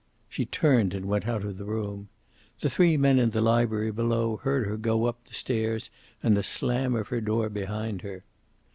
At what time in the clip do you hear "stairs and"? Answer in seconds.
5.35-6.35